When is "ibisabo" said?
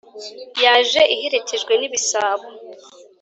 1.87-2.45